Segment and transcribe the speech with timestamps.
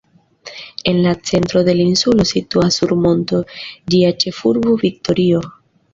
[0.91, 3.43] En la centro de la insulo situas sur monto
[3.95, 5.45] ĝia ĉefurbo Viktorio.